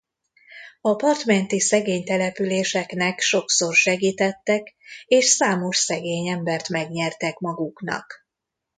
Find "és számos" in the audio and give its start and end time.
5.05-5.77